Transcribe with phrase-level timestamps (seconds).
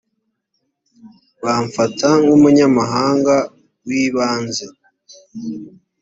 [1.43, 3.35] bamfata nk umunyamahanga
[3.87, 4.65] wibanze